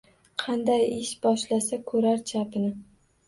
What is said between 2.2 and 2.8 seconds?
chapini.